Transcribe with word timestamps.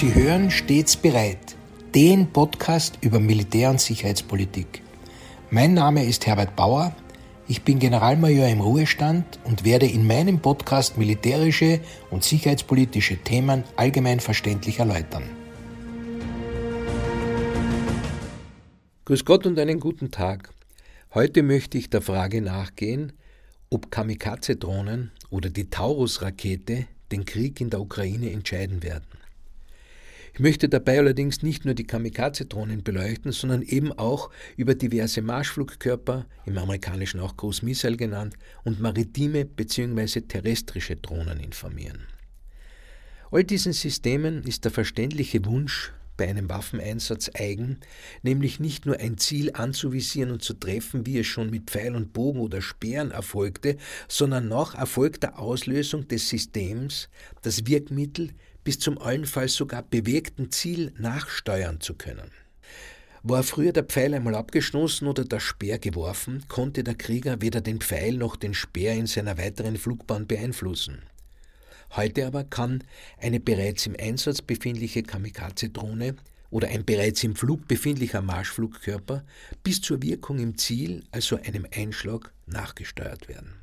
Sie 0.00 0.14
hören 0.14 0.50
stets 0.50 0.96
bereit, 0.96 1.56
den 1.94 2.32
Podcast 2.32 2.96
über 3.02 3.20
Militär- 3.20 3.68
und 3.68 3.82
Sicherheitspolitik. 3.82 4.80
Mein 5.50 5.74
Name 5.74 6.06
ist 6.06 6.26
Herbert 6.26 6.56
Bauer, 6.56 6.96
ich 7.46 7.64
bin 7.64 7.78
Generalmajor 7.78 8.48
im 8.48 8.62
Ruhestand 8.62 9.38
und 9.44 9.66
werde 9.66 9.84
in 9.84 10.06
meinem 10.06 10.38
Podcast 10.38 10.96
militärische 10.96 11.80
und 12.10 12.24
sicherheitspolitische 12.24 13.18
Themen 13.18 13.62
allgemein 13.76 14.20
verständlich 14.20 14.78
erläutern. 14.78 15.24
Grüß 19.04 19.26
Gott 19.26 19.44
und 19.44 19.58
einen 19.58 19.80
guten 19.80 20.10
Tag. 20.10 20.54
Heute 21.12 21.42
möchte 21.42 21.76
ich 21.76 21.90
der 21.90 22.00
Frage 22.00 22.40
nachgehen, 22.40 23.12
ob 23.68 23.90
Kamikaze-Drohnen 23.90 25.10
oder 25.28 25.50
die 25.50 25.68
Taurus-Rakete 25.68 26.86
den 27.12 27.26
Krieg 27.26 27.60
in 27.60 27.68
der 27.68 27.82
Ukraine 27.82 28.30
entscheiden 28.30 28.82
werden. 28.82 29.19
Ich 30.40 30.42
möchte 30.42 30.70
dabei 30.70 30.96
allerdings 30.96 31.42
nicht 31.42 31.66
nur 31.66 31.74
die 31.74 31.86
Kamikaze-Drohnen 31.86 32.82
beleuchten, 32.82 33.30
sondern 33.30 33.60
eben 33.60 33.92
auch 33.92 34.30
über 34.56 34.74
diverse 34.74 35.20
Marschflugkörper, 35.20 36.24
im 36.46 36.56
amerikanischen 36.56 37.20
auch 37.20 37.36
Cruise 37.36 37.62
Missile 37.62 37.98
genannt, 37.98 38.36
und 38.64 38.80
maritime 38.80 39.44
bzw. 39.44 40.22
terrestrische 40.22 40.96
Drohnen 40.96 41.40
informieren. 41.40 42.06
All 43.30 43.44
diesen 43.44 43.74
Systemen 43.74 44.42
ist 44.44 44.64
der 44.64 44.72
verständliche 44.72 45.44
Wunsch 45.44 45.92
bei 46.16 46.26
einem 46.26 46.48
Waffeneinsatz 46.48 47.30
eigen, 47.34 47.78
nämlich 48.22 48.60
nicht 48.60 48.86
nur 48.86 48.98
ein 48.98 49.18
Ziel 49.18 49.50
anzuvisieren 49.52 50.30
und 50.30 50.42
zu 50.42 50.54
treffen, 50.54 51.04
wie 51.04 51.18
es 51.18 51.26
schon 51.26 51.50
mit 51.50 51.70
Pfeil 51.70 51.94
und 51.94 52.14
Bogen 52.14 52.40
oder 52.40 52.62
Speeren 52.62 53.10
erfolgte, 53.10 53.76
sondern 54.08 54.48
nach 54.48 54.74
erfolgter 54.74 55.38
Auslösung 55.38 56.08
des 56.08 56.30
Systems 56.30 57.10
das 57.42 57.66
Wirkmittel 57.66 58.30
bis 58.64 58.78
zum 58.78 58.98
allenfalls 58.98 59.54
sogar 59.54 59.82
bewegten 59.82 60.50
Ziel 60.50 60.92
nachsteuern 60.98 61.80
zu 61.80 61.94
können. 61.94 62.30
War 63.22 63.42
früher 63.42 63.72
der 63.72 63.84
Pfeil 63.84 64.14
einmal 64.14 64.34
abgestoßen 64.34 65.06
oder 65.06 65.24
der 65.24 65.40
Speer 65.40 65.78
geworfen, 65.78 66.44
konnte 66.48 66.82
der 66.82 66.94
Krieger 66.94 67.42
weder 67.42 67.60
den 67.60 67.80
Pfeil 67.80 68.14
noch 68.14 68.36
den 68.36 68.54
Speer 68.54 68.94
in 68.94 69.06
seiner 69.06 69.36
weiteren 69.36 69.76
Flugbahn 69.76 70.26
beeinflussen. 70.26 71.02
Heute 71.96 72.26
aber 72.26 72.44
kann 72.44 72.84
eine 73.18 73.40
bereits 73.40 73.86
im 73.86 73.96
Einsatz 73.98 74.40
befindliche 74.40 75.02
Kamikaze-Drohne 75.02 76.16
oder 76.50 76.68
ein 76.68 76.84
bereits 76.84 77.22
im 77.24 77.36
Flug 77.36 77.68
befindlicher 77.68 78.22
Marschflugkörper 78.22 79.24
bis 79.62 79.82
zur 79.82 80.00
Wirkung 80.02 80.38
im 80.38 80.56
Ziel, 80.56 81.04
also 81.10 81.36
einem 81.36 81.66
Einschlag, 81.74 82.32
nachgesteuert 82.46 83.28
werden. 83.28 83.59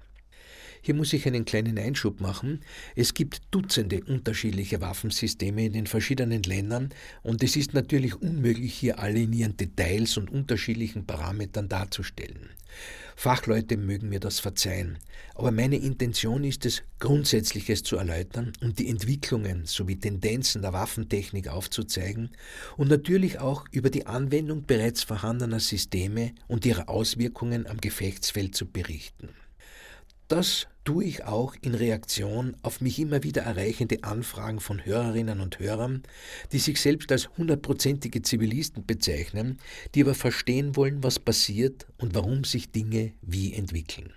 Hier 0.87 0.95
muss 0.95 1.11
ich 1.11 1.27
einen 1.27 1.43
kleinen 1.43 1.77
Einschub 1.77 2.21
machen. 2.21 2.61
Es 2.95 3.13
gibt 3.13 3.41
Dutzende 3.51 4.05
unterschiedliche 4.05 4.79
Waffensysteme 4.79 5.65
in 5.65 5.73
den 5.73 5.85
verschiedenen 5.85 6.43
Ländern 6.43 6.93
und 7.23 7.43
es 7.43 7.57
ist 7.57 7.73
natürlich 7.73 8.15
unmöglich, 8.15 8.73
hier 8.73 8.97
alle 8.97 9.19
in 9.19 9.33
ihren 9.33 9.57
Details 9.57 10.15
und 10.15 10.31
unterschiedlichen 10.31 11.05
Parametern 11.05 11.67
darzustellen. 11.67 12.51
Fachleute 13.17 13.75
mögen 13.75 14.07
mir 14.07 14.21
das 14.21 14.39
verzeihen, 14.39 14.97
aber 15.35 15.51
meine 15.51 15.75
Intention 15.75 16.45
ist 16.45 16.65
es, 16.65 16.83
Grundsätzliches 16.99 17.83
zu 17.83 17.97
erläutern 17.97 18.53
und 18.61 18.79
die 18.79 18.87
Entwicklungen 18.87 19.65
sowie 19.65 19.97
Tendenzen 19.97 20.61
der 20.61 20.71
Waffentechnik 20.71 21.49
aufzuzeigen 21.49 22.29
und 22.77 22.87
natürlich 22.87 23.39
auch 23.39 23.65
über 23.71 23.89
die 23.89 24.07
Anwendung 24.07 24.63
bereits 24.65 25.03
vorhandener 25.03 25.59
Systeme 25.59 26.31
und 26.47 26.65
ihre 26.65 26.87
Auswirkungen 26.87 27.67
am 27.67 27.81
Gefechtsfeld 27.81 28.55
zu 28.55 28.65
berichten. 28.67 29.27
Das 30.27 30.67
tue 30.83 31.05
ich 31.05 31.23
auch 31.23 31.55
in 31.61 31.73
Reaktion 31.73 32.57
auf 32.61 32.81
mich 32.81 32.99
immer 32.99 33.23
wieder 33.23 33.43
erreichende 33.43 34.03
Anfragen 34.03 34.59
von 34.59 34.85
Hörerinnen 34.85 35.39
und 35.39 35.59
Hörern, 35.59 36.03
die 36.51 36.59
sich 36.59 36.81
selbst 36.81 37.13
als 37.13 37.29
hundertprozentige 37.37 38.21
Zivilisten 38.21 38.85
bezeichnen, 38.85 39.57
die 39.95 40.03
aber 40.03 40.15
verstehen 40.15 40.75
wollen, 40.75 41.01
was 41.01 41.19
passiert 41.19 41.87
und 41.97 42.13
warum 42.13 42.43
sich 42.43 42.71
Dinge 42.71 43.13
wie 43.21 43.53
entwickeln. 43.53 44.11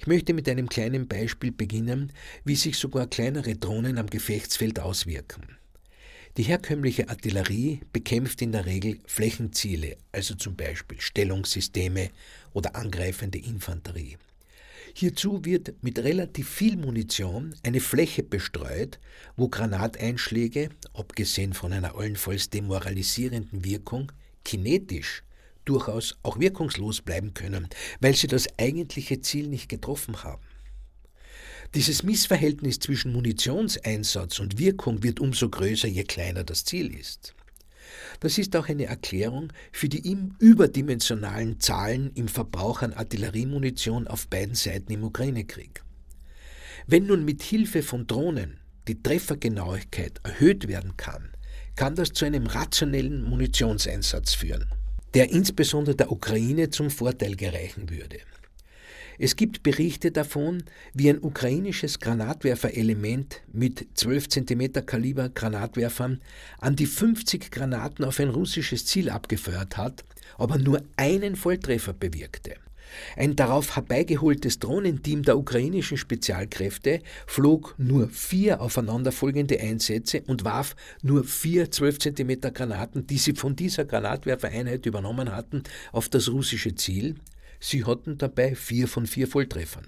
Ich 0.00 0.08
möchte 0.08 0.34
mit 0.34 0.48
einem 0.48 0.68
kleinen 0.68 1.06
Beispiel 1.06 1.52
beginnen, 1.52 2.12
wie 2.44 2.56
sich 2.56 2.76
sogar 2.76 3.06
kleinere 3.06 3.54
Drohnen 3.54 3.98
am 3.98 4.08
Gefechtsfeld 4.08 4.80
auswirken. 4.80 5.44
Die 6.36 6.42
herkömmliche 6.42 7.08
Artillerie 7.08 7.82
bekämpft 7.92 8.42
in 8.42 8.50
der 8.50 8.66
Regel 8.66 8.98
Flächenziele, 9.06 9.96
also 10.10 10.34
zum 10.34 10.56
Beispiel 10.56 11.00
Stellungssysteme 11.00 12.10
oder 12.52 12.74
angreifende 12.74 13.38
Infanterie. 13.38 14.16
Hierzu 14.96 15.44
wird 15.44 15.82
mit 15.82 15.98
relativ 15.98 16.48
viel 16.48 16.76
Munition 16.76 17.56
eine 17.64 17.80
Fläche 17.80 18.22
bestreut, 18.22 19.00
wo 19.36 19.48
Granateinschläge, 19.48 20.68
abgesehen 20.92 21.52
von 21.52 21.72
einer 21.72 21.96
allenfalls 21.96 22.48
demoralisierenden 22.48 23.64
Wirkung, 23.64 24.12
kinetisch 24.44 25.24
durchaus 25.64 26.16
auch 26.22 26.38
wirkungslos 26.38 27.02
bleiben 27.02 27.34
können, 27.34 27.68
weil 28.00 28.14
sie 28.14 28.28
das 28.28 28.46
eigentliche 28.56 29.20
Ziel 29.20 29.48
nicht 29.48 29.68
getroffen 29.68 30.22
haben. 30.22 30.42
Dieses 31.74 32.04
Missverhältnis 32.04 32.78
zwischen 32.78 33.12
Munitionseinsatz 33.12 34.38
und 34.38 34.58
Wirkung 34.58 35.02
wird 35.02 35.18
umso 35.18 35.48
größer, 35.48 35.88
je 35.88 36.04
kleiner 36.04 36.44
das 36.44 36.64
Ziel 36.64 36.94
ist. 36.96 37.34
Das 38.20 38.38
ist 38.38 38.54
auch 38.56 38.68
eine 38.68 38.86
Erklärung 38.86 39.52
für 39.72 39.88
die 39.88 40.06
ihm 40.06 40.34
überdimensionalen 40.38 41.60
Zahlen 41.60 42.10
im 42.14 42.28
Verbrauch 42.28 42.82
an 42.82 42.92
Artilleriemunition 42.92 44.06
auf 44.08 44.28
beiden 44.28 44.54
Seiten 44.54 44.92
im 44.92 45.04
Ukraine-Krieg. 45.04 45.82
Wenn 46.86 47.06
nun 47.06 47.24
mit 47.24 47.42
Hilfe 47.42 47.82
von 47.82 48.06
Drohnen 48.06 48.60
die 48.88 49.02
Treffergenauigkeit 49.02 50.20
erhöht 50.22 50.68
werden 50.68 50.96
kann, 50.96 51.30
kann 51.76 51.94
das 51.94 52.12
zu 52.12 52.24
einem 52.24 52.46
rationellen 52.46 53.22
Munitionseinsatz 53.24 54.34
führen, 54.34 54.66
der 55.14 55.30
insbesondere 55.30 55.96
der 55.96 56.12
Ukraine 56.12 56.70
zum 56.70 56.90
Vorteil 56.90 57.36
gereichen 57.36 57.90
würde. 57.90 58.18
Es 59.18 59.36
gibt 59.36 59.62
Berichte 59.62 60.10
davon, 60.10 60.64
wie 60.92 61.08
ein 61.08 61.22
ukrainisches 61.22 62.00
Granatwerferelement 62.00 63.42
mit 63.52 63.86
12 63.94 64.28
cm 64.28 64.72
Kaliber 64.86 65.28
Granatwerfern 65.28 66.20
an 66.58 66.74
die 66.74 66.86
50 66.86 67.50
Granaten 67.50 68.04
auf 68.04 68.18
ein 68.18 68.30
russisches 68.30 68.86
Ziel 68.86 69.10
abgefeuert 69.10 69.76
hat, 69.76 70.04
aber 70.36 70.58
nur 70.58 70.82
einen 70.96 71.36
Volltreffer 71.36 71.92
bewirkte. 71.92 72.54
Ein 73.16 73.36
darauf 73.36 73.76
herbeigeholtes 73.76 74.58
Drohnenteam 74.58 75.22
der 75.22 75.38
ukrainischen 75.38 75.96
Spezialkräfte 75.96 77.00
flog 77.26 77.74
nur 77.78 78.08
vier 78.08 78.60
aufeinanderfolgende 78.60 79.58
Einsätze 79.60 80.22
und 80.26 80.44
warf 80.44 80.76
nur 81.02 81.24
vier 81.24 81.70
12 81.70 81.98
cm 81.98 82.40
Granaten, 82.52 83.06
die 83.06 83.18
sie 83.18 83.34
von 83.34 83.56
dieser 83.56 83.84
Granatwerfereinheit 83.84 84.86
übernommen 84.86 85.34
hatten, 85.34 85.62
auf 85.92 86.08
das 86.08 86.30
russische 86.30 86.74
Ziel, 86.74 87.16
Sie 87.64 87.86
hatten 87.86 88.18
dabei 88.18 88.54
vier 88.54 88.86
von 88.86 89.06
vier 89.06 89.26
Volltreffern. 89.26 89.86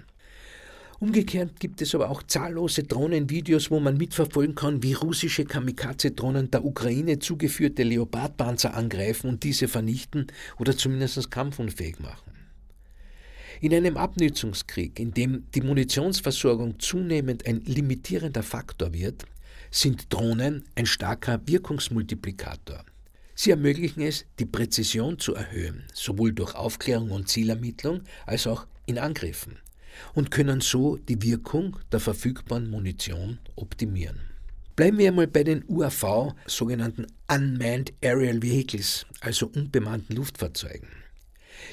Umgekehrt 0.99 1.61
gibt 1.61 1.82
es 1.82 1.94
aber 1.94 2.08
auch 2.08 2.23
zahllose 2.23 2.84
Drohnenvideos, 2.84 3.70
wo 3.70 3.81
man 3.81 3.99
mitverfolgen 3.99 4.55
kann, 4.55 4.82
wie 4.82 4.94
russische 4.94 5.44
Kamikaze-Drohnen 5.44 6.50
der 6.50 6.64
Ukraine 6.64 7.19
zugeführte 7.19 7.82
Leopardpanzer 7.82 8.73
angreifen 8.73 9.28
und 9.28 9.44
diese 9.44 9.69
vernichten 9.69 10.28
oder 10.58 10.75
zumindest 10.75 11.31
kampfunfähig 11.31 12.00
machen. 12.00 12.32
In 13.61 13.75
einem 13.75 13.99
Abnützungskrieg, 13.99 14.99
in 14.99 15.12
dem 15.12 15.44
die 15.55 15.61
Munitionsversorgung 15.61 16.81
zunehmend 16.81 17.46
ein 17.46 17.61
limitierender 17.61 18.43
Faktor 18.43 18.94
wird, 18.94 19.26
sind 19.70 20.11
Drohnen 20.11 20.64
ein 20.76 20.87
starker 20.87 21.46
Wirkungsmultiplikator. 21.46 22.87
Sie 23.38 23.50
ermöglichen 23.50 24.00
es, 24.00 24.24
die 24.38 24.46
Präzision 24.46 25.18
zu 25.18 25.34
erhöhen, 25.34 25.84
sowohl 25.92 26.32
durch 26.32 26.54
Aufklärung 26.54 27.10
und 27.10 27.28
Zielermittlung 27.28 28.00
als 28.24 28.46
auch 28.46 28.66
in 28.86 28.98
Angriffen, 28.98 29.58
und 30.14 30.30
können 30.30 30.62
so 30.62 30.96
die 30.96 31.20
Wirkung 31.20 31.76
der 31.92 32.00
verfügbaren 32.00 32.70
Munition 32.70 33.38
optimieren. 33.54 34.20
Bleiben 34.74 34.96
wir 34.98 35.08
einmal 35.08 35.26
bei 35.26 35.44
den 35.44 35.64
UAV, 35.68 36.34
sogenannten 36.46 37.06
Unmanned 37.28 37.92
Aerial 38.02 38.42
Vehicles, 38.42 39.04
also 39.20 39.48
unbemannten 39.54 40.16
Luftfahrzeugen. 40.16 40.88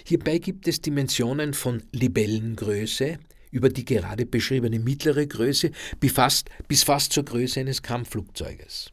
Hierbei 0.06 0.40
gibt 0.40 0.68
es 0.68 0.82
Dimensionen 0.82 1.54
von 1.54 1.82
Libellengröße 1.94 3.20
über 3.52 3.70
die 3.70 3.86
gerade 3.86 4.26
beschriebene 4.26 4.80
mittlere 4.80 5.28
Größe 5.28 5.72
bis 6.00 6.12
fast, 6.12 6.50
bis 6.68 6.84
fast 6.84 7.14
zur 7.14 7.24
Größe 7.24 7.62
eines 7.62 7.82
Kampfflugzeuges. 7.82 8.92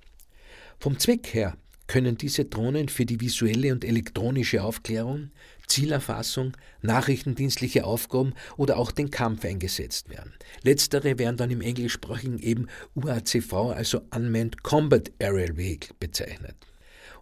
Vom 0.79 0.99
Zweck 0.99 1.35
her 1.35 1.57
können 1.91 2.17
diese 2.17 2.45
Drohnen 2.45 2.89
für 2.89 3.05
die 3.05 3.21
visuelle 3.21 3.73
und 3.73 3.85
elektronische 3.85 4.63
Aufklärung, 4.63 5.33
Zielerfassung, 5.67 6.57
nachrichtendienstliche 6.83 7.83
Aufgaben 7.85 8.35
oder 8.57 8.77
auch 8.77 8.93
den 8.93 9.11
Kampf 9.11 9.45
eingesetzt 9.45 10.09
werden. 10.09 10.33
Letztere 10.63 11.19
werden 11.19 11.37
dann 11.37 11.51
im 11.51 11.61
englischsprachigen 11.61 12.39
eben 12.39 12.69
UACV, 12.95 13.73
also 13.75 14.03
Unmanned 14.15 14.63
Combat 14.63 15.11
Aerial 15.19 15.57
Vehicle, 15.57 15.97
bezeichnet. 15.99 16.55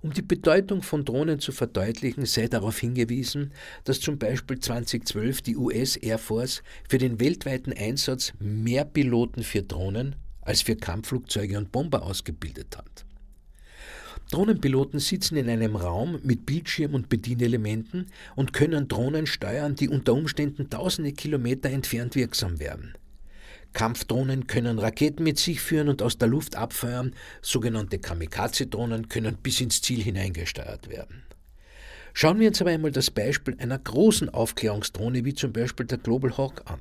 Um 0.02 0.12
die 0.12 0.20
Bedeutung 0.20 0.82
von 0.82 1.06
Drohnen 1.06 1.40
zu 1.40 1.52
verdeutlichen, 1.52 2.26
sei 2.26 2.46
darauf 2.46 2.78
hingewiesen, 2.78 3.54
dass 3.84 4.00
zum 4.00 4.18
Beispiel 4.18 4.58
2012 4.58 5.40
die 5.40 5.56
US 5.56 5.96
Air 5.96 6.18
Force 6.18 6.62
für 6.90 6.98
den 6.98 7.20
weltweiten 7.20 7.72
Einsatz 7.72 8.34
mehr 8.38 8.84
Piloten 8.84 9.44
für 9.44 9.62
Drohnen 9.62 10.16
als 10.42 10.60
für 10.60 10.76
Kampfflugzeuge 10.76 11.56
und 11.56 11.72
Bomber 11.72 12.02
ausgebildet 12.02 12.76
hat. 12.76 13.07
Drohnenpiloten 14.30 15.00
sitzen 15.00 15.36
in 15.36 15.48
einem 15.48 15.75
Raum 15.75 16.20
mit 16.22 16.44
Bildschirm 16.44 16.94
und 16.94 17.08
Bedienelementen 17.08 18.06
und 18.36 18.52
können 18.52 18.88
Drohnen 18.88 19.26
steuern, 19.26 19.75
die 19.75 19.88
unter 19.88 20.12
Umständen 20.12 20.69
tausende 20.69 21.12
Kilometer 21.12 21.70
entfernt 21.70 22.14
wirksam 22.14 22.60
werden. 22.60 22.94
Kampfdrohnen 23.72 24.46
können 24.46 24.78
Raketen 24.78 25.25
mit 25.25 25.38
sich 25.38 25.60
führen 25.60 25.88
und 25.88 26.02
aus 26.02 26.19
der 26.19 26.28
Luft 26.28 26.56
abfeuern, 26.56 27.14
sogenannte 27.42 27.98
Kamikaze-Drohnen 27.98 29.08
können 29.08 29.36
bis 29.36 29.60
ins 29.60 29.80
Ziel 29.80 30.02
hineingesteuert 30.02 30.88
werden. 30.88 31.22
Schauen 32.12 32.40
wir 32.40 32.48
uns 32.48 32.60
aber 32.60 32.70
einmal 32.70 32.90
das 32.90 33.10
Beispiel 33.10 33.56
einer 33.58 33.78
großen 33.78 34.28
Aufklärungsdrohne 34.28 35.25
wie 35.25 35.34
zum 35.34 35.52
Beispiel 35.52 35.86
der 35.86 35.98
Global 35.98 36.36
Hawk 36.36 36.62
an. 36.64 36.80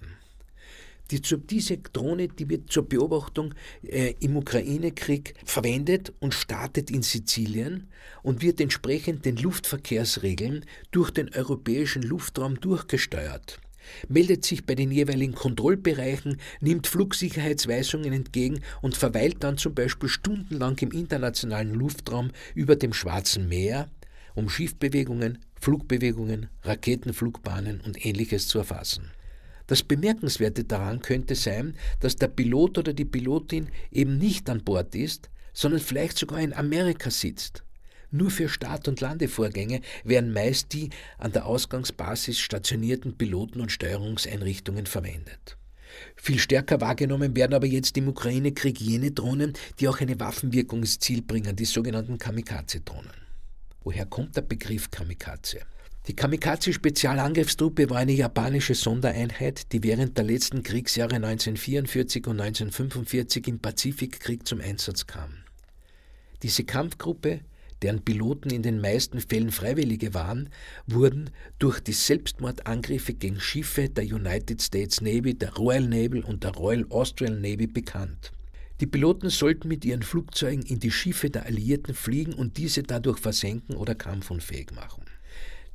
Die, 1.12 1.21
diese 1.21 1.77
Drohne 1.77 2.27
die 2.27 2.50
wird 2.50 2.71
zur 2.71 2.88
Beobachtung 2.88 3.54
äh, 3.83 4.13
im 4.19 4.36
Ukraine-Krieg 4.36 5.36
verwendet 5.45 6.13
und 6.19 6.33
startet 6.33 6.92
in 6.92 7.01
Sizilien 7.01 7.88
und 8.24 8.42
wird 8.42 8.59
entsprechend 8.59 9.25
den 9.25 9.38
Luftverkehrsregeln 9.38 10.65
durch 10.92 11.12
den 11.12 11.33
europäischen 11.33 12.01
Luftraum 12.01 12.59
durchgesteuert 12.59 13.59
meldet 14.09 14.45
sich 14.45 14.65
bei 14.65 14.75
den 14.75 14.92
jeweiligen 14.92 15.33
Kontrollbereichen, 15.33 16.42
nimmt 16.59 16.88
Flugsicherheitsweisungen 16.88 18.13
entgegen 18.13 18.62
und 18.81 18.95
verweilt 18.95 19.38
dann 19.44 19.57
zum 19.57 19.74
Beispiel 19.74 20.09
stundenlang 20.09 20.77
im 20.80 20.92
internationalen 20.92 21.74
Luftraum 21.74 22.31
über 22.56 22.75
dem 22.75 22.94
Schwarzen 22.94 23.48
Meer, 23.48 23.89
um 24.36 24.50
Schiffbewegungen, 24.50 25.39
Flugbewegungen, 25.59 26.50
Raketenflugbahnen 26.63 27.81
und 27.81 28.06
ähnliches 28.06 28.48
zu 28.48 28.59
erfassen. 28.59 29.12
Das 29.67 29.83
Bemerkenswerte 29.83 30.63
daran 30.63 31.01
könnte 31.01 31.35
sein, 31.35 31.75
dass 31.99 32.15
der 32.15 32.29
Pilot 32.29 32.77
oder 32.77 32.93
die 32.93 33.05
Pilotin 33.05 33.67
eben 33.91 34.17
nicht 34.17 34.49
an 34.49 34.63
Bord 34.63 34.95
ist, 34.95 35.29
sondern 35.53 35.81
vielleicht 35.81 36.17
sogar 36.17 36.39
in 36.39 36.53
Amerika 36.53 37.11
sitzt. 37.11 37.63
Nur 38.09 38.31
für 38.31 38.47
Start- 38.47 38.87
und 38.87 39.01
Landevorgänge 39.01 39.81
werden 40.05 40.31
meist 40.31 40.71
die 40.71 40.89
an 41.17 41.33
der 41.33 41.45
Ausgangsbasis 41.45 42.39
stationierten 42.39 43.17
Piloten- 43.17 43.59
und 43.59 43.71
Steuerungseinrichtungen 43.71 44.85
verwendet. 44.85 45.57
Viel 46.15 46.39
stärker 46.39 46.79
wahrgenommen 46.79 47.35
werden 47.35 47.53
aber 47.53 47.65
jetzt 47.65 47.97
im 47.97 48.07
Ukraine-Krieg 48.07 48.79
jene 48.79 49.11
Drohnen, 49.11 49.53
die 49.79 49.89
auch 49.89 49.99
eine 49.99 50.19
Waffenwirkung 50.19 50.79
ins 50.79 50.99
Ziel 50.99 51.21
bringen, 51.21 51.55
die 51.55 51.65
sogenannten 51.65 52.17
Kamikaze-Drohnen. 52.17 53.11
Woher 53.83 54.05
kommt 54.05 54.37
der 54.37 54.41
Begriff 54.41 54.89
Kamikaze? 54.91 55.59
Die 56.07 56.15
Kamikaze-Spezialangriffstruppe 56.15 57.89
war 57.89 57.98
eine 57.98 58.13
japanische 58.13 58.75
Sondereinheit, 58.75 59.74
die 59.74 59.83
während 59.83 60.18
der 60.18 60.24
letzten 60.24 60.63
Kriegsjahre 60.63 61.15
1944 61.15 62.27
und 62.27 62.39
1945 62.39 63.48
im 63.50 63.59
Pazifikkrieg 63.59 64.48
zum 64.48 64.62
Einsatz 64.62 65.06
kam. 65.06 65.33
Diese 66.44 66.63
Kampfgruppe, 66.63 67.42
deren 67.81 68.06
Piloten 68.06 68.51
in 68.51 68.63
den 68.63 68.80
meisten 68.80 69.19
Fällen 69.19 69.51
Freiwillige 69.51 70.13
waren, 70.13 70.50
wurden 70.86 71.30
durch 71.59 71.81
die 71.81 71.92
Selbstmordangriffe 71.92 73.13
gegen 73.13 73.42
Schiffe 73.42 73.89
der 73.89 74.06
United 74.06 74.62
States 74.62 75.01
Navy, 75.01 75.33
der 75.33 75.56
Royal 75.56 75.89
Naval 75.89 76.24
und 76.24 76.45
der 76.45 76.51
Royal 76.51 76.86
Australian 76.89 77.42
Navy 77.42 77.68
bekannt. 77.68 78.31
Die 78.80 78.88
Piloten 78.88 79.30
sollten 79.30 79.68
mit 79.68 79.83
ihren 79.83 80.04
Flugzeugen 80.04 80.63
in 80.63 80.80
die 80.80 80.92
Schiffe 80.92 81.30
der 81.30 81.48
Alliierten 81.48 81.94
fliegen 81.94 82.33
und 82.33 82.56
diese 82.56 82.83
dadurch 82.83 83.19
versenken 83.19 83.75
oder 83.75 83.94
kampfunfähig 83.94 84.71
machen. 84.71 85.04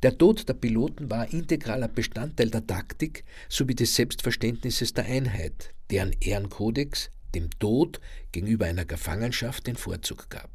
Der 0.03 0.19
Tod 0.19 0.49
der 0.49 0.55
Piloten 0.55 1.11
war 1.11 1.33
integraler 1.33 1.87
Bestandteil 1.87 2.51
der 2.51 2.67
Taktik 2.67 3.25
sowie 3.49 3.77
des 3.77 3.95
Selbstverständnisses 3.95 4.95
der 4.95 5.05
Einheit, 5.05 5.73
deren 5.91 6.13
Ehrenkodex 6.21 7.09
dem 7.37 7.49
Tod 7.61 8.01
gegenüber 8.33 8.67
einer 8.67 8.85
Gefangenschaft 8.85 9.69
den 9.69 9.77
Vorzug 9.77 10.29
gab. 10.29 10.51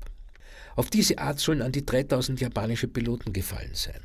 Auf 0.76 0.90
diese 0.90 1.20
Art 1.20 1.40
sollen 1.40 1.62
an 1.62 1.72
die 1.72 1.86
3000 1.86 2.42
japanische 2.42 2.90
Piloten 2.90 3.32
gefallen 3.32 3.74
sein. 3.74 4.02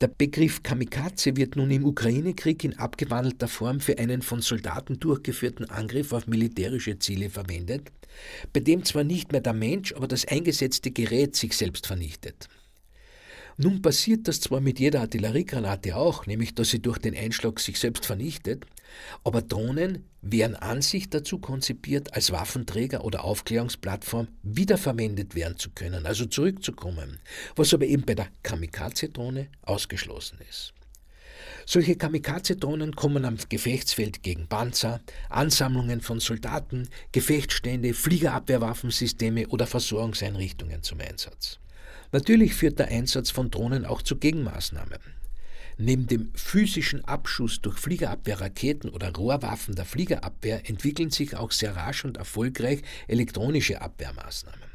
Der 0.00 0.08
Begriff 0.08 0.62
Kamikaze 0.62 1.36
wird 1.36 1.56
nun 1.56 1.70
im 1.70 1.84
Ukraine-Krieg 1.84 2.64
in 2.64 2.78
abgewandelter 2.78 3.48
Form 3.48 3.80
für 3.80 3.98
einen 3.98 4.22
von 4.22 4.40
Soldaten 4.40 4.98
durchgeführten 4.98 5.68
Angriff 5.68 6.14
auf 6.14 6.26
militärische 6.26 6.98
Ziele 6.98 7.28
verwendet, 7.28 7.92
bei 8.54 8.60
dem 8.60 8.82
zwar 8.84 9.04
nicht 9.04 9.30
mehr 9.30 9.42
der 9.42 9.52
Mensch, 9.52 9.92
aber 9.92 10.08
das 10.08 10.26
eingesetzte 10.26 10.90
Gerät 10.90 11.36
sich 11.36 11.52
selbst 11.52 11.86
vernichtet. 11.86 12.48
Nun 13.60 13.82
passiert 13.82 14.28
das 14.28 14.40
zwar 14.40 14.60
mit 14.60 14.78
jeder 14.78 15.00
Artilleriegranate 15.00 15.96
auch, 15.96 16.26
nämlich 16.26 16.54
dass 16.54 16.70
sie 16.70 16.80
durch 16.80 16.98
den 16.98 17.16
Einschlag 17.16 17.58
sich 17.58 17.80
selbst 17.80 18.06
vernichtet, 18.06 18.64
aber 19.24 19.42
Drohnen 19.42 20.04
wären 20.22 20.54
an 20.54 20.80
sich 20.80 21.10
dazu 21.10 21.40
konzipiert, 21.40 22.14
als 22.14 22.30
Waffenträger 22.30 23.04
oder 23.04 23.24
Aufklärungsplattform 23.24 24.28
wiederverwendet 24.44 25.34
werden 25.34 25.58
zu 25.58 25.70
können, 25.70 26.06
also 26.06 26.26
zurückzukommen, 26.26 27.18
was 27.56 27.74
aber 27.74 27.86
eben 27.86 28.04
bei 28.04 28.14
der 28.14 28.28
Kamikaze-Drohne 28.44 29.48
ausgeschlossen 29.62 30.38
ist. 30.48 30.72
Solche 31.66 31.96
Kamikaze-Drohnen 31.96 32.94
kommen 32.94 33.24
am 33.24 33.38
Gefechtsfeld 33.48 34.22
gegen 34.22 34.46
Panzer, 34.46 35.00
Ansammlungen 35.30 36.00
von 36.00 36.20
Soldaten, 36.20 36.88
Gefechtsstände, 37.10 37.92
Fliegerabwehrwaffensysteme 37.92 39.48
oder 39.48 39.66
Versorgungseinrichtungen 39.66 40.84
zum 40.84 41.00
Einsatz. 41.00 41.58
Natürlich 42.12 42.54
führt 42.54 42.78
der 42.78 42.88
Einsatz 42.88 43.30
von 43.30 43.50
Drohnen 43.50 43.84
auch 43.84 44.02
zu 44.02 44.16
Gegenmaßnahmen. 44.16 44.98
Neben 45.80 46.06
dem 46.08 46.32
physischen 46.34 47.04
Abschuss 47.04 47.60
durch 47.60 47.78
Fliegerabwehrraketen 47.78 48.90
oder 48.90 49.14
Rohrwaffen 49.14 49.76
der 49.76 49.84
Fliegerabwehr 49.84 50.68
entwickeln 50.68 51.10
sich 51.10 51.36
auch 51.36 51.52
sehr 51.52 51.76
rasch 51.76 52.04
und 52.04 52.16
erfolgreich 52.16 52.82
elektronische 53.06 53.80
Abwehrmaßnahmen. 53.80 54.68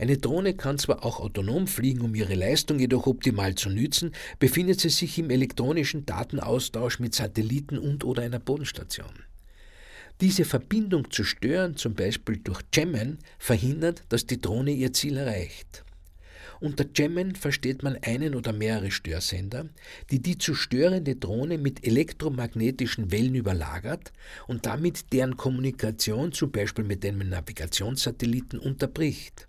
Eine 0.00 0.16
Drohne 0.16 0.54
kann 0.54 0.78
zwar 0.78 1.04
auch 1.04 1.20
autonom 1.20 1.66
fliegen, 1.66 2.00
um 2.00 2.14
ihre 2.14 2.34
Leistung 2.34 2.78
jedoch 2.80 3.06
optimal 3.06 3.54
zu 3.54 3.68
nützen, 3.68 4.12
befindet 4.38 4.80
sie 4.80 4.88
sich 4.88 5.18
im 5.18 5.28
elektronischen 5.28 6.06
Datenaustausch 6.06 7.00
mit 7.00 7.14
Satelliten 7.14 7.78
und 7.78 8.02
oder 8.02 8.22
einer 8.22 8.38
Bodenstation. 8.40 9.12
Diese 10.20 10.46
Verbindung 10.46 11.10
zu 11.10 11.22
stören, 11.22 11.76
zum 11.76 11.94
Beispiel 11.94 12.38
durch 12.38 12.62
Jammen, 12.74 13.18
verhindert, 13.38 14.02
dass 14.08 14.26
die 14.26 14.40
Drohne 14.40 14.72
ihr 14.72 14.92
Ziel 14.92 15.18
erreicht. 15.18 15.84
Unter 16.60 16.84
Jammen 16.94 17.34
versteht 17.34 17.82
man 17.82 17.96
einen 18.02 18.34
oder 18.34 18.52
mehrere 18.52 18.90
Störsender, 18.90 19.70
die 20.10 20.20
die 20.20 20.36
zu 20.36 20.54
störende 20.54 21.16
Drohne 21.16 21.56
mit 21.56 21.86
elektromagnetischen 21.86 23.10
Wellen 23.10 23.34
überlagert 23.34 24.12
und 24.46 24.66
damit 24.66 25.10
deren 25.14 25.38
Kommunikation 25.38 26.32
zum 26.32 26.52
Beispiel 26.52 26.84
mit 26.84 27.04
einem 27.06 27.30
Navigationssatelliten 27.30 28.58
unterbricht. 28.58 29.48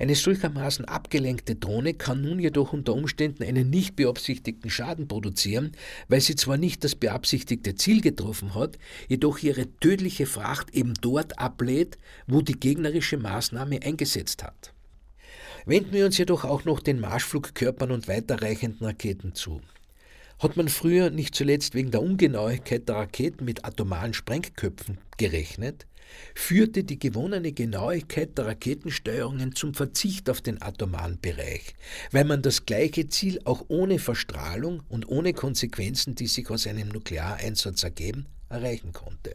Eine 0.00 0.16
solchermaßen 0.16 0.84
abgelenkte 0.84 1.54
Drohne 1.54 1.94
kann 1.94 2.22
nun 2.22 2.40
jedoch 2.40 2.72
unter 2.72 2.94
Umständen 2.94 3.44
einen 3.44 3.70
nicht 3.70 3.94
beabsichtigten 3.94 4.70
Schaden 4.70 5.06
produzieren, 5.06 5.72
weil 6.08 6.20
sie 6.20 6.34
zwar 6.34 6.56
nicht 6.56 6.82
das 6.82 6.96
beabsichtigte 6.96 7.76
Ziel 7.76 8.00
getroffen 8.00 8.54
hat, 8.56 8.78
jedoch 9.08 9.38
ihre 9.38 9.66
tödliche 9.78 10.26
Fracht 10.26 10.74
eben 10.74 10.94
dort 11.00 11.38
ablädt, 11.38 11.98
wo 12.26 12.42
die 12.42 12.58
gegnerische 12.58 13.16
Maßnahme 13.16 13.80
eingesetzt 13.82 14.42
hat. 14.42 14.72
Wenden 15.68 15.92
wir 15.92 16.06
uns 16.06 16.16
jedoch 16.16 16.44
auch 16.44 16.64
noch 16.64 16.78
den 16.78 17.00
Marschflugkörpern 17.00 17.90
und 17.90 18.06
weiterreichenden 18.06 18.86
Raketen 18.86 19.34
zu. 19.34 19.60
Hat 20.38 20.56
man 20.56 20.68
früher 20.68 21.10
nicht 21.10 21.34
zuletzt 21.34 21.74
wegen 21.74 21.90
der 21.90 22.02
Ungenauigkeit 22.02 22.88
der 22.88 22.94
Raketen 22.94 23.44
mit 23.44 23.64
atomaren 23.64 24.14
Sprengköpfen 24.14 24.98
gerechnet, 25.16 25.88
führte 26.36 26.84
die 26.84 27.00
gewonnene 27.00 27.50
Genauigkeit 27.50 28.38
der 28.38 28.46
Raketensteuerungen 28.46 29.56
zum 29.56 29.74
Verzicht 29.74 30.30
auf 30.30 30.40
den 30.40 30.62
atomaren 30.62 31.18
Bereich, 31.20 31.74
weil 32.12 32.24
man 32.24 32.42
das 32.42 32.64
gleiche 32.64 33.08
Ziel 33.08 33.40
auch 33.44 33.64
ohne 33.66 33.98
Verstrahlung 33.98 34.84
und 34.88 35.08
ohne 35.08 35.32
Konsequenzen, 35.32 36.14
die 36.14 36.28
sich 36.28 36.48
aus 36.48 36.68
einem 36.68 36.90
Nukleareinsatz 36.90 37.82
ergeben, 37.82 38.26
erreichen 38.48 38.92
konnte. 38.92 39.34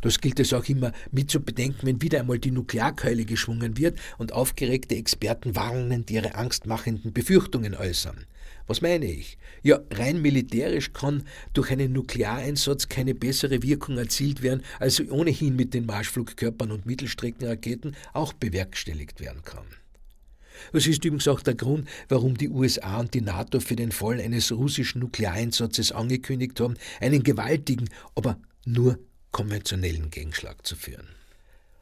Das 0.00 0.20
gilt 0.20 0.40
es 0.40 0.52
auch 0.52 0.64
immer 0.68 0.92
mit 1.10 1.30
zu 1.30 1.40
bedenken, 1.40 1.86
wenn 1.86 2.02
wieder 2.02 2.20
einmal 2.20 2.38
die 2.38 2.50
Nuklearkeule 2.50 3.24
geschwungen 3.24 3.76
wird 3.76 3.98
und 4.18 4.32
aufgeregte 4.32 4.96
Experten 4.96 5.56
warnend 5.56 6.10
ihre 6.10 6.34
angstmachenden 6.34 7.12
Befürchtungen 7.12 7.74
äußern. 7.74 8.26
Was 8.68 8.82
meine 8.82 9.06
ich? 9.06 9.38
Ja, 9.62 9.80
rein 9.90 10.20
militärisch 10.20 10.92
kann 10.92 11.22
durch 11.54 11.70
einen 11.70 11.92
Nukleareinsatz 11.92 12.88
keine 12.88 13.14
bessere 13.14 13.62
Wirkung 13.62 13.96
erzielt 13.96 14.42
werden, 14.42 14.62
als 14.78 15.00
ohnehin 15.00 15.56
mit 15.56 15.72
den 15.72 15.86
Marschflugkörpern 15.86 16.70
und 16.70 16.84
Mittelstreckenraketen 16.84 17.96
auch 18.12 18.34
bewerkstelligt 18.34 19.20
werden 19.20 19.42
kann. 19.42 19.64
Das 20.72 20.86
ist 20.86 21.04
übrigens 21.04 21.28
auch 21.28 21.40
der 21.40 21.54
Grund, 21.54 21.88
warum 22.08 22.36
die 22.36 22.50
USA 22.50 23.00
und 23.00 23.14
die 23.14 23.20
NATO 23.20 23.60
für 23.60 23.76
den 23.76 23.92
Fall 23.92 24.20
eines 24.20 24.52
russischen 24.52 25.00
Nukleareinsatzes 25.00 25.92
angekündigt 25.92 26.60
haben, 26.60 26.74
einen 27.00 27.22
gewaltigen, 27.22 27.88
aber 28.14 28.38
nur 28.66 28.98
konventionellen 29.32 30.10
Gegenschlag 30.10 30.66
zu 30.66 30.76
führen. 30.76 31.08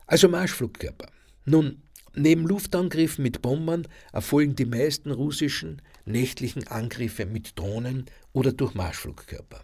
Also 0.06 0.28
Marschflugkörper. 0.28 1.08
Nun, 1.44 1.82
neben 2.14 2.46
Luftangriffen 2.46 3.22
mit 3.22 3.42
Bombern 3.42 3.86
erfolgen 4.12 4.54
die 4.54 4.66
meisten 4.66 5.10
russischen 5.10 5.82
nächtlichen 6.04 6.66
Angriffe 6.68 7.26
mit 7.26 7.58
Drohnen 7.58 8.06
oder 8.32 8.52
durch 8.52 8.74
Marschflugkörper. 8.74 9.62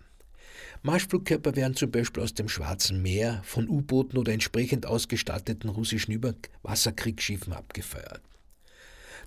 Marschflugkörper 0.83 1.55
werden 1.55 1.77
zum 1.77 1.93
Beispiel 1.93 2.23
aus 2.23 2.35
dem 2.35 2.49
Schwarzen 2.49 3.03
Meer 3.03 3.41
von 3.45 3.69
U-Booten 3.69 4.19
oder 4.19 4.33
entsprechend 4.33 4.85
ausgestatteten 4.85 5.71
russischen 5.71 6.13
Überwasserkriegsschiffen 6.13 7.53
abgefeuert. 7.53 8.21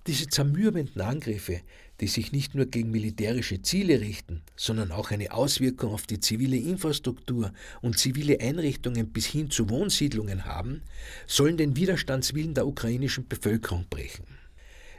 Diese 0.08 0.28
zermürbenden 0.28 1.02
Angriffe, 1.02 1.62
die 2.00 2.08
sich 2.08 2.32
nicht 2.32 2.54
nur 2.54 2.68
gegen 2.68 2.92
militärische 2.92 3.64
Ziele 3.64 4.02
richten, 4.02 4.44
sondern 4.56 4.92
auch 4.92 5.10
eine 5.10 5.34
Auswirkung 5.34 5.94
auf 5.94 6.06
die 6.06 6.20
zivile 6.20 6.58
Infrastruktur 6.58 7.52
und 7.82 7.98
zivile 7.98 8.40
Einrichtungen 8.40 9.12
bis 9.12 9.26
hin 9.26 9.50
zu 9.50 9.68
Wohnsiedlungen 9.70 10.46
haben, 10.46 10.84
sollen 11.26 11.58
den 11.58 11.76
Widerstandswillen 11.76 12.54
der 12.54 12.68
ukrainischen 12.68 13.28
Bevölkerung 13.28 13.86
brechen. 13.90 14.26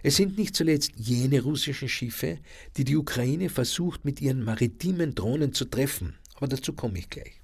Es 0.02 0.16
sind 0.16 0.38
nicht 0.38 0.56
zuletzt 0.56 0.92
jene 0.96 1.40
russischen 1.40 1.88
Schiffe, 1.88 2.38
die 2.76 2.84
die 2.84 2.96
Ukraine 2.96 3.48
versucht 3.48 4.04
mit 4.04 4.20
ihren 4.20 4.42
maritimen 4.42 5.14
Drohnen 5.14 5.52
zu 5.52 5.66
treffen, 5.66 6.14
aber 6.34 6.48
dazu 6.48 6.72
komme 6.72 6.98
ich 6.98 7.10
gleich. 7.10 7.40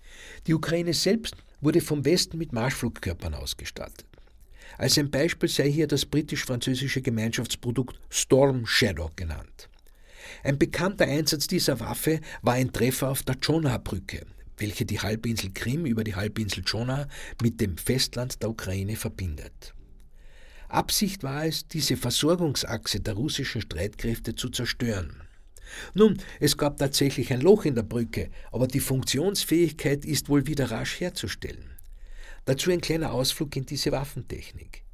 Die 0.49 0.54
Ukraine 0.54 0.95
selbst 0.95 1.37
wurde 1.61 1.81
vom 1.81 2.04
Westen 2.04 2.38
mit 2.38 2.52
Marschflugkörpern 2.52 3.35
ausgestattet. 3.35 4.07
Als 4.79 4.99
ein 4.99 5.11
Beispiel 5.11 5.49
sei 5.49 5.71
hier 5.71 5.87
das 5.87 6.07
britisch-französische 6.07 7.02
Gemeinschaftsprodukt 7.02 7.99
Storm 8.09 8.67
Shadow 8.67 9.11
genannt. 9.14 9.69
Ein 10.43 10.59
bekannter 10.59 11.07
Einsatz 11.07 11.47
dieser 11.47 11.79
Waffe 11.81 12.21
war 12.43 12.55
ein 12.55 12.73
Treffer 12.73 13.11
auf 13.11 13.23
der 13.23 13.37
Jonah-Brücke, 13.41 14.26
welche 14.57 14.85
die 14.85 15.00
Halbinsel 15.00 15.52
Krim 15.52 15.87
über 15.87 16.05
die 16.05 16.14
Halbinsel 16.14 16.64
Jonah 16.67 17.07
mit 17.41 17.61
dem 17.61 17.76
Festland 17.76 18.43
der 18.43 18.50
Ukraine 18.50 18.97
verbindet. 18.97 19.75
Absicht 20.69 21.23
war 21.23 21.45
es, 21.45 21.69
diese 21.69 21.97
Versorgungsachse 21.97 23.00
der 23.00 23.14
russischen 23.14 23.61
Streitkräfte 23.61 24.35
zu 24.35 24.49
zerstören. 24.49 25.23
Nun, 25.95 26.19
es 26.41 26.57
gab 26.57 26.79
tatsächlich 26.79 27.33
ein 27.33 27.41
Loch 27.41 27.64
in 27.64 27.75
der 27.75 27.83
Brücke, 27.83 28.31
aber 28.50 28.67
die 28.67 28.81
Funktionsfähigkeit 28.81 30.05
ist 30.05 30.29
wohl 30.29 30.47
wieder 30.47 30.71
rasch 30.71 31.00
herzustellen. 31.00 31.72
Dazu 32.45 32.71
ein 32.71 32.81
kleiner 32.81 33.13
Ausflug 33.13 33.57
in 33.57 33.67
diese 33.67 33.91
Waffentechnik. 33.93 34.85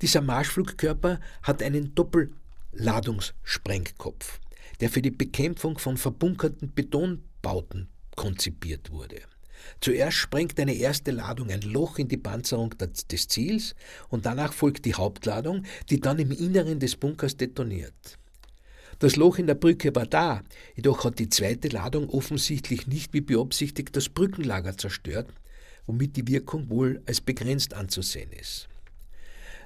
Dieser 0.00 0.20
Marschflugkörper 0.20 1.18
hat 1.42 1.60
einen 1.62 1.94
Doppelladungssprengkopf, 1.94 4.40
der 4.80 4.90
für 4.90 5.02
die 5.02 5.10
Bekämpfung 5.10 5.78
von 5.78 5.96
verbunkerten 5.96 6.72
Betonbauten 6.74 7.88
konzipiert 8.16 8.90
wurde. 8.90 9.20
Zuerst 9.80 10.18
sprengt 10.18 10.60
eine 10.60 10.74
erste 10.74 11.10
Ladung 11.10 11.50
ein 11.50 11.62
Loch 11.62 11.98
in 11.98 12.08
die 12.08 12.16
Panzerung 12.16 12.74
des 12.78 13.28
Ziels 13.28 13.74
und 14.08 14.26
danach 14.26 14.52
folgt 14.52 14.84
die 14.84 14.94
Hauptladung, 14.94 15.64
die 15.90 16.00
dann 16.00 16.18
im 16.18 16.32
Inneren 16.32 16.80
des 16.80 16.96
Bunkers 16.96 17.36
detoniert. 17.36 18.18
Das 18.98 19.16
Loch 19.16 19.38
in 19.38 19.46
der 19.46 19.54
Brücke 19.54 19.94
war 19.94 20.06
da, 20.06 20.42
jedoch 20.76 21.04
hat 21.04 21.18
die 21.18 21.28
zweite 21.28 21.68
Ladung 21.68 22.08
offensichtlich 22.10 22.86
nicht 22.86 23.12
wie 23.12 23.20
beabsichtigt 23.20 23.96
das 23.96 24.08
Brückenlager 24.08 24.76
zerstört, 24.76 25.28
womit 25.86 26.16
die 26.16 26.26
Wirkung 26.28 26.68
wohl 26.70 27.02
als 27.06 27.20
begrenzt 27.20 27.74
anzusehen 27.74 28.32
ist. 28.32 28.68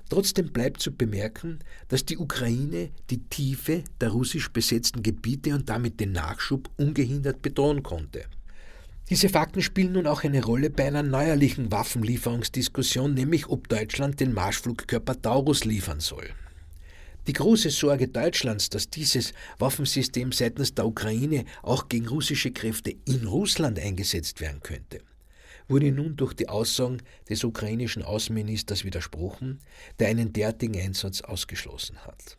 Trotzdem 0.09 0.53
bleibt 0.53 0.81
zu 0.81 0.93
bemerken, 0.93 1.59
dass 1.89 2.05
die 2.05 2.17
Ukraine 2.17 2.91
die 3.11 3.21
Tiefe 3.29 3.85
der 4.01 4.09
russisch 4.11 4.51
besetzten 4.51 5.03
Gebiete 5.03 5.55
und 5.55 5.69
damit 5.69 6.01
den 6.01 6.13
Nachschub 6.13 6.71
ungehindert 6.79 7.43
bedrohen 7.43 7.83
konnte. 7.83 8.25
Diese 9.11 9.29
Fakten 9.29 9.63
spielen 9.63 9.93
nun 9.93 10.07
auch 10.07 10.25
eine 10.25 10.45
Rolle 10.45 10.71
bei 10.71 10.87
einer 10.87 11.03
neuerlichen 11.03 11.73
Waffenlieferungsdiskussion, 11.73 13.15
nämlich 13.15 13.49
ob 13.49 13.69
Deutschland 13.69 14.21
den 14.21 14.35
Marschflugkörper 14.35 15.21
Taurus 15.21 15.65
liefern 15.65 16.01
soll. 16.01 16.29
Die 17.27 17.33
große 17.35 17.71
Sorge 17.71 18.09
Deutschlands, 18.09 18.71
dass 18.71 18.89
dieses 18.89 19.35
Waffensystem 19.59 20.33
seitens 20.33 20.75
der 20.75 20.87
Ukraine 20.87 21.45
auch 21.63 21.89
gegen 21.89 22.09
russische 22.09 22.51
Kräfte 22.51 22.97
in 23.05 23.27
Russland 23.27 23.79
eingesetzt 23.79 24.41
werden 24.41 24.61
könnte, 24.63 25.01
wurde 25.69 25.93
nun 25.93 26.17
durch 26.17 26.35
die 26.35 26.49
Aussagen 26.49 26.99
des 27.29 27.45
ukrainischen 27.45 28.03
Außenministers 28.03 28.85
widersprochen, 28.85 29.61
der 29.99 30.09
einen 30.09 30.33
derartigen 30.33 30.81
Einsatz 30.81 31.21
ausgeschlossen 31.21 31.99
hat. 32.07 32.39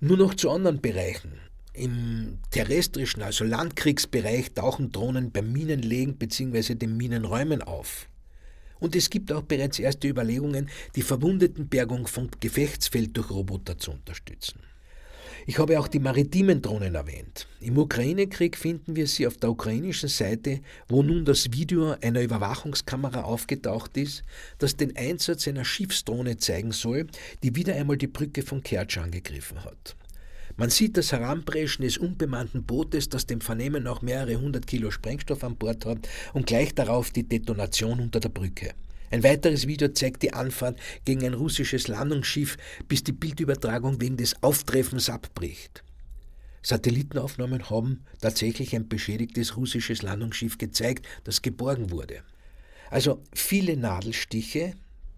Nur 0.00 0.16
noch 0.16 0.34
zu 0.34 0.50
anderen 0.50 0.80
Bereichen. 0.80 1.32
Im 1.72 2.38
terrestrischen, 2.50 3.22
also 3.22 3.44
Landkriegsbereich, 3.44 4.52
tauchen 4.52 4.90
Drohnen 4.90 5.30
beim 5.30 5.52
Minenlegen 5.52 6.16
bzw. 6.16 6.74
den 6.74 6.96
Minenräumen 6.96 7.62
auf. 7.62 8.08
Und 8.80 8.96
es 8.96 9.10
gibt 9.10 9.30
auch 9.30 9.42
bereits 9.42 9.78
erste 9.78 10.08
Überlegungen, 10.08 10.70
die 10.96 11.02
Verwundetenbergung 11.02 12.06
vom 12.06 12.28
Gefechtsfeld 12.40 13.16
durch 13.16 13.30
Roboter 13.30 13.78
zu 13.78 13.92
unterstützen. 13.92 14.60
Ich 15.46 15.58
habe 15.58 15.80
auch 15.80 15.88
die 15.88 15.98
maritimen 15.98 16.60
Drohnen 16.60 16.94
erwähnt. 16.94 17.48
Im 17.60 17.78
Ukraine-Krieg 17.78 18.56
finden 18.56 18.94
wir 18.96 19.06
sie 19.06 19.26
auf 19.26 19.36
der 19.38 19.50
ukrainischen 19.50 20.08
Seite, 20.08 20.60
wo 20.88 21.02
nun 21.02 21.24
das 21.24 21.52
Video 21.52 21.94
einer 22.00 22.22
Überwachungskamera 22.22 23.22
aufgetaucht 23.22 23.96
ist, 23.96 24.22
das 24.58 24.76
den 24.76 24.96
Einsatz 24.96 25.48
einer 25.48 25.64
Schiffsdrohne 25.64 26.36
zeigen 26.36 26.72
soll, 26.72 27.06
die 27.42 27.56
wieder 27.56 27.74
einmal 27.74 27.96
die 27.96 28.06
Brücke 28.06 28.42
von 28.42 28.62
Kertsch 28.62 28.98
angegriffen 28.98 29.64
hat. 29.64 29.96
Man 30.56 30.68
sieht 30.68 30.98
das 30.98 31.12
Heranpreschen 31.12 31.84
des 31.84 31.96
unbemannten 31.96 32.64
Bootes, 32.64 33.08
das 33.08 33.26
dem 33.26 33.40
Vernehmen 33.40 33.82
noch 33.82 34.02
mehrere 34.02 34.36
hundert 34.36 34.66
Kilo 34.66 34.90
Sprengstoff 34.90 35.42
an 35.42 35.56
Bord 35.56 35.86
hat, 35.86 36.08
und 36.34 36.46
gleich 36.46 36.74
darauf 36.74 37.10
die 37.10 37.26
Detonation 37.26 37.98
unter 37.98 38.20
der 38.20 38.28
Brücke. 38.28 38.74
Ein 39.12 39.24
weiteres 39.24 39.66
Video 39.66 39.88
zeigt 39.88 40.22
die 40.22 40.32
Anfahrt 40.32 40.78
gegen 41.04 41.24
ein 41.24 41.34
russisches 41.34 41.88
Landungsschiff, 41.88 42.56
bis 42.86 43.02
die 43.02 43.12
Bildübertragung 43.12 44.00
wegen 44.00 44.16
des 44.16 44.40
Auftreffens 44.40 45.10
abbricht. 45.10 45.82
Satellitenaufnahmen 46.62 47.70
haben 47.70 48.04
tatsächlich 48.20 48.76
ein 48.76 48.88
beschädigtes 48.88 49.56
russisches 49.56 50.02
Landungsschiff 50.02 50.58
gezeigt, 50.58 51.08
das 51.24 51.42
geborgen 51.42 51.90
wurde. 51.90 52.22
Also 52.90 53.22
viele 53.32 53.76
Nadelstiche, 53.76 54.74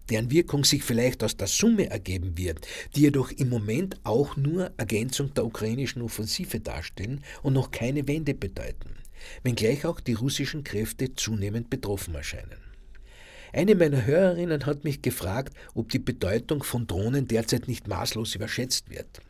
deren 0.09 0.31
Wirkung 0.31 0.65
sich 0.65 0.83
vielleicht 0.83 1.23
aus 1.23 1.37
der 1.37 1.47
Summe 1.47 1.89
ergeben 1.91 2.35
wird, 2.35 2.65
die 2.95 3.01
jedoch 3.01 3.31
im 3.31 3.49
Moment 3.49 3.99
auch 4.03 4.35
nur 4.37 4.71
Ergänzung 4.77 5.33
der 5.35 5.45
ukrainischen 5.45 6.01
Offensive 6.01 6.59
darstellen 6.59 7.23
und 7.43 7.53
noch 7.53 7.69
keine 7.69 8.07
Wende 8.07 8.33
bedeuten, 8.33 8.95
wenngleich 9.43 9.85
auch 9.85 9.99
die 9.99 10.13
russischen 10.13 10.63
Kräfte 10.63 11.13
zunehmend 11.13 11.69
betroffen 11.69 12.15
erscheinen. 12.15 12.72
Eine 13.55 13.75
meiner 13.75 14.03
Hörerinnen 14.03 14.65
hat 14.65 14.83
mich 14.83 15.03
gefragt, 15.03 15.53
ob 15.75 15.91
die 15.91 15.99
Bedeutung 15.99 16.63
von 16.63 16.87
Drohnen 16.87 17.27
derzeit 17.27 17.67
nicht 17.67 17.87
maßlos 17.87 18.33
überschätzt 18.33 18.89
wird. 18.89 19.21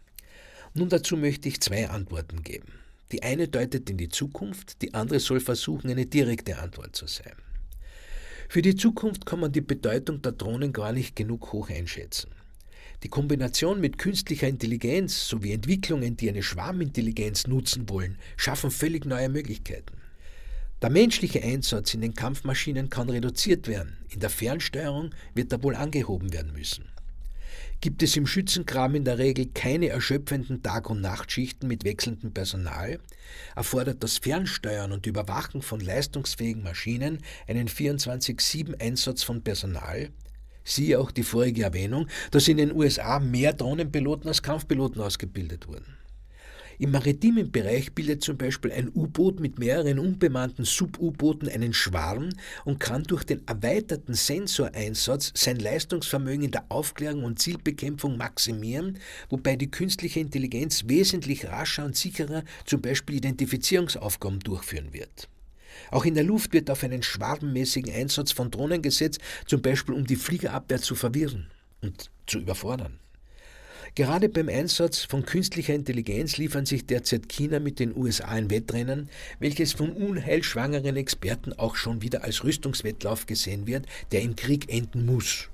Nun 0.73 0.87
dazu 0.87 1.17
möchte 1.17 1.49
ich 1.49 1.59
zwei 1.59 1.89
Antworten 1.89 2.41
geben. 2.41 2.71
Die 3.11 3.21
eine 3.21 3.49
deutet 3.49 3.89
in 3.89 3.97
die 3.97 4.07
Zukunft, 4.07 4.81
die 4.81 4.93
andere 4.93 5.19
soll 5.19 5.41
versuchen, 5.41 5.91
eine 5.91 6.05
direkte 6.05 6.57
Antwort 6.57 6.95
zu 6.95 7.05
sein. 7.05 7.35
Für 8.47 8.61
die 8.61 8.75
Zukunft 8.75 9.25
kann 9.25 9.41
man 9.41 9.51
die 9.51 9.61
Bedeutung 9.61 10.21
der 10.21 10.31
Drohnen 10.31 10.71
gar 10.71 10.93
nicht 10.93 11.17
genug 11.17 11.51
hoch 11.51 11.69
einschätzen. 11.69 12.31
Die 13.03 13.09
Kombination 13.09 13.81
mit 13.81 13.97
künstlicher 13.97 14.47
Intelligenz 14.47 15.27
sowie 15.27 15.51
Entwicklungen, 15.51 16.15
die 16.15 16.29
eine 16.29 16.43
Schwarmintelligenz 16.43 17.45
nutzen 17.47 17.89
wollen, 17.89 18.17
schaffen 18.37 18.71
völlig 18.71 19.03
neue 19.03 19.27
Möglichkeiten. 19.27 19.97
Der 20.83 20.89
menschliche 20.89 21.41
Einsatz 21.41 21.93
in 21.93 22.01
den 22.01 22.13
Kampfmaschinen 22.13 22.89
kann 22.89 23.09
reduziert 23.09 23.69
werden, 23.69 23.95
in 24.09 24.19
der 24.19 24.29
Fernsteuerung 24.29 25.11
wird 25.33 25.53
er 25.53 25.63
wohl 25.63 25.77
angehoben 25.77 26.33
werden 26.33 26.51
müssen. 26.51 26.89
Gibt 27.79 28.03
es 28.03 28.17
im 28.17 28.27
Schützengraben 28.27 28.97
in 28.97 29.05
der 29.05 29.17
Regel 29.17 29.45
keine 29.45 29.87
erschöpfenden 29.87 30.61
Tag- 30.61 30.89
und 30.89 30.99
Nachtschichten 30.99 31.69
mit 31.69 31.85
wechselndem 31.85 32.33
Personal, 32.33 32.99
erfordert 33.55 34.03
das 34.03 34.17
Fernsteuern 34.17 34.91
und 34.91 35.05
Überwachen 35.05 35.61
von 35.61 35.79
leistungsfähigen 35.79 36.63
Maschinen 36.63 37.19
einen 37.47 37.69
24-7-Einsatz 37.69 39.23
von 39.23 39.41
Personal, 39.41 40.09
Siehe 40.65 40.99
auch 40.99 41.11
die 41.11 41.23
vorige 41.23 41.63
Erwähnung, 41.63 42.07
dass 42.31 42.49
in 42.49 42.57
den 42.57 42.73
USA 42.73 43.19
mehr 43.19 43.53
Drohnenpiloten 43.53 44.27
als 44.27 44.43
Kampfpiloten 44.43 45.01
ausgebildet 45.01 45.67
wurden. 45.69 45.97
Im 46.79 46.91
maritimen 46.91 47.51
Bereich 47.51 47.93
bildet 47.93 48.23
zum 48.23 48.37
Beispiel 48.37 48.71
ein 48.71 48.89
U-Boot 48.93 49.39
mit 49.39 49.59
mehreren 49.59 49.99
unbemannten 49.99 50.65
Sub-U-Booten 50.65 51.47
einen 51.49 51.73
Schwarm 51.73 52.29
und 52.65 52.79
kann 52.79 53.03
durch 53.03 53.23
den 53.23 53.47
erweiterten 53.47 54.13
Sensoreinsatz 54.13 55.31
sein 55.35 55.57
Leistungsvermögen 55.57 56.45
in 56.45 56.51
der 56.51 56.65
Aufklärung 56.69 57.23
und 57.23 57.39
Zielbekämpfung 57.39 58.17
maximieren, 58.17 58.97
wobei 59.29 59.55
die 59.55 59.69
künstliche 59.69 60.19
Intelligenz 60.19 60.87
wesentlich 60.87 61.45
rascher 61.45 61.85
und 61.85 61.95
sicherer 61.95 62.43
zum 62.65 62.81
Beispiel 62.81 63.17
Identifizierungsaufgaben 63.17 64.39
durchführen 64.39 64.93
wird. 64.93 65.29
Auch 65.91 66.05
in 66.05 66.15
der 66.15 66.23
Luft 66.23 66.53
wird 66.53 66.69
auf 66.69 66.83
einen 66.83 67.03
schwarmmäßigen 67.03 67.93
Einsatz 67.93 68.31
von 68.31 68.51
Drohnen 68.51 68.81
gesetzt, 68.81 69.19
zum 69.45 69.61
Beispiel 69.61 69.95
um 69.95 70.05
die 70.05 70.15
Fliegerabwehr 70.15 70.81
zu 70.81 70.95
verwirren 70.95 71.51
und 71.81 72.09
zu 72.25 72.39
überfordern. 72.39 72.99
Gerade 73.95 74.27
beim 74.27 74.49
Einsatz 74.49 75.03
von 75.03 75.23
künstlicher 75.23 75.75
Intelligenz 75.75 76.37
liefern 76.37 76.65
sich 76.65 76.87
derzeit 76.87 77.29
China 77.29 77.59
mit 77.59 77.79
den 77.79 77.95
USA 77.95 78.25
ein 78.25 78.49
Wettrennen, 78.49 79.07
welches 79.39 79.73
von 79.73 79.91
unheilschwangeren 79.91 80.95
Experten 80.95 81.53
auch 81.53 81.75
schon 81.75 82.01
wieder 82.01 82.23
als 82.23 82.43
Rüstungswettlauf 82.43 83.27
gesehen 83.27 83.67
wird, 83.67 83.85
der 84.11 84.23
im 84.23 84.35
Krieg 84.35 84.73
enden 84.73 85.05
muss. 85.05 85.49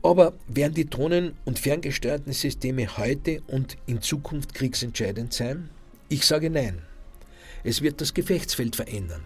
Aber 0.00 0.34
werden 0.46 0.74
die 0.74 0.88
Drohnen 0.88 1.32
und 1.44 1.58
ferngesteuerten 1.58 2.32
Systeme 2.32 2.98
heute 2.98 3.42
und 3.48 3.76
in 3.86 4.00
Zukunft 4.00 4.54
kriegsentscheidend 4.54 5.32
sein? 5.32 5.68
Ich 6.08 6.24
sage 6.24 6.50
nein. 6.50 6.82
Es 7.64 7.82
wird 7.82 8.00
das 8.00 8.14
Gefechtsfeld 8.14 8.76
verändern. 8.76 9.22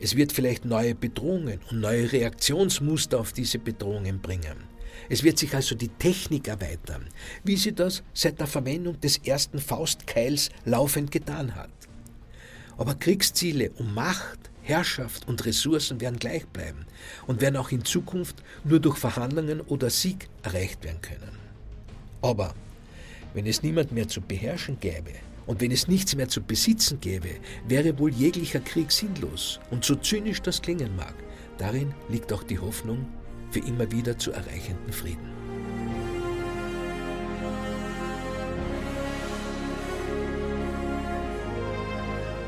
Es 0.00 0.16
wird 0.16 0.32
vielleicht 0.32 0.64
neue 0.64 0.96
Bedrohungen 0.96 1.60
und 1.70 1.80
neue 1.80 2.10
Reaktionsmuster 2.10 3.20
auf 3.20 3.32
diese 3.32 3.60
Bedrohungen 3.60 4.20
bringen. 4.20 4.75
Es 5.08 5.22
wird 5.22 5.38
sich 5.38 5.54
also 5.54 5.74
die 5.74 5.88
Technik 5.88 6.48
erweitern, 6.48 7.06
wie 7.44 7.56
sie 7.56 7.72
das 7.72 8.02
seit 8.14 8.40
der 8.40 8.46
Verwendung 8.46 9.00
des 9.00 9.18
ersten 9.18 9.58
Faustkeils 9.58 10.50
laufend 10.64 11.10
getan 11.10 11.54
hat. 11.54 11.70
Aber 12.78 12.94
Kriegsziele 12.94 13.70
um 13.78 13.94
Macht, 13.94 14.50
Herrschaft 14.62 15.28
und 15.28 15.44
Ressourcen 15.44 16.00
werden 16.00 16.18
gleich 16.18 16.46
bleiben 16.48 16.86
und 17.26 17.40
werden 17.40 17.56
auch 17.56 17.70
in 17.70 17.84
Zukunft 17.84 18.42
nur 18.64 18.80
durch 18.80 18.98
Verhandlungen 18.98 19.60
oder 19.60 19.90
Sieg 19.90 20.28
erreicht 20.42 20.84
werden 20.84 21.00
können. 21.00 21.38
Aber 22.20 22.54
wenn 23.32 23.46
es 23.46 23.62
niemand 23.62 23.92
mehr 23.92 24.08
zu 24.08 24.20
beherrschen 24.20 24.78
gäbe 24.80 25.12
und 25.46 25.60
wenn 25.60 25.70
es 25.70 25.86
nichts 25.86 26.16
mehr 26.16 26.28
zu 26.28 26.42
besitzen 26.42 26.98
gäbe, 27.00 27.30
wäre 27.68 27.98
wohl 27.98 28.12
jeglicher 28.12 28.60
Krieg 28.60 28.90
sinnlos. 28.90 29.60
Und 29.70 29.84
so 29.84 29.94
zynisch 29.94 30.42
das 30.42 30.60
klingen 30.60 30.96
mag, 30.96 31.14
darin 31.58 31.94
liegt 32.08 32.32
auch 32.32 32.42
die 32.42 32.58
Hoffnung 32.58 33.06
für 33.56 33.66
immer 33.66 33.90
wieder 33.90 34.18
zu 34.18 34.32
erreichenden 34.32 34.92
Frieden. 34.92 35.30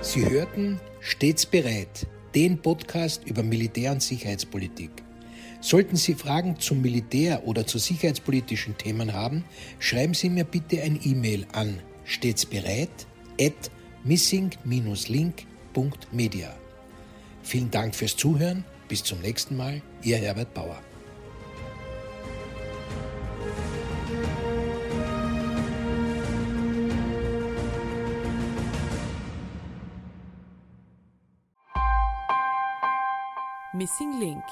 Sie 0.03 0.29
hörten 0.29 0.79
Stets 1.01 1.47
bereit, 1.47 2.07
den 2.35 2.61
Podcast 2.61 3.23
über 3.25 3.43
Militär- 3.43 3.93
und 3.93 4.03
Sicherheitspolitik. 4.03 4.91
Sollten 5.63 5.97
Sie 5.97 6.15
Fragen 6.15 6.61
zum 6.61 6.83
Militär 6.83 7.47
oder 7.47 7.67
zu 7.67 7.79
sicherheitspolitischen 7.79 8.77
Themen 8.77 9.15
haben, 9.15 9.47
schreiben 9.79 10.13
Sie 10.13 10.29
mir 10.29 10.45
bitte 10.45 10.83
ein 10.83 11.01
E-Mail 11.03 11.47
an 11.53 11.81
stets 12.05 12.45
bereit 12.45 13.07
at 13.41 13.71
missing-link.media. 14.05 16.55
Vielen 17.43 17.71
Dank 17.71 17.95
fürs 17.95 18.15
Zuhören. 18.15 18.63
Bis 18.89 19.03
zum 19.05 19.21
nächsten 19.21 19.57
Mal. 19.57 19.81
Ihr 20.03 20.19
Herbert 20.19 20.53
Bauer. 20.55 20.83
Missing 33.79 34.19
Link 34.19 34.43